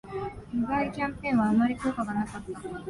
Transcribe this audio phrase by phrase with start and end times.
[0.51, 2.59] 不買キャンペーンはあまり効果がなかった